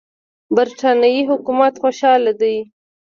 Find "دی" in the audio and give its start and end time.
2.41-2.55